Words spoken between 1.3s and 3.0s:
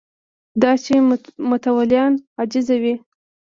متولیان عاجزه دي